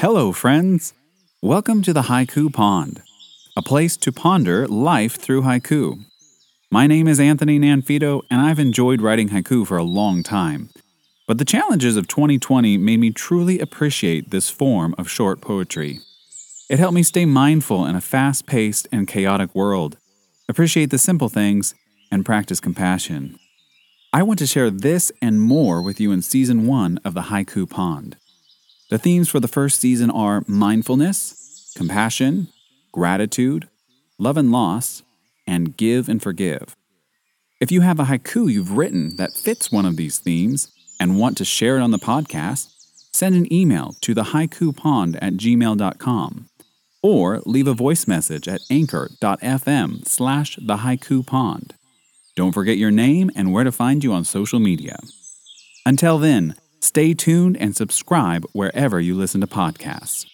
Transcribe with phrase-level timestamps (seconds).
[0.00, 0.94] Hello, friends.
[1.42, 3.02] Welcome to the Haiku Pond,
[3.56, 6.04] a place to ponder life through haiku.
[6.70, 10.70] My name is Anthony Nanfito, and I've enjoyed writing haiku for a long time.
[11.26, 15.98] But the challenges of 2020 made me truly appreciate this form of short poetry.
[16.70, 19.96] It helped me stay mindful in a fast paced and chaotic world,
[20.48, 21.74] appreciate the simple things,
[22.08, 23.36] and practice compassion.
[24.12, 27.68] I want to share this and more with you in season one of the Haiku
[27.68, 28.16] Pond.
[28.90, 32.48] The themes for the first season are mindfulness, compassion,
[32.92, 33.68] gratitude,
[34.18, 35.02] love and loss,
[35.46, 36.74] and give and forgive.
[37.60, 41.36] If you have a haiku you've written that fits one of these themes and want
[41.38, 42.68] to share it on the podcast,
[43.12, 46.48] send an email to the thehaikupond at gmail.com
[47.02, 51.72] or leave a voice message at anchor.fm slash thehaikupond.
[52.36, 54.98] Don't forget your name and where to find you on social media.
[55.84, 60.28] Until then, stay tuned and subscribe wherever you listen to podcasts.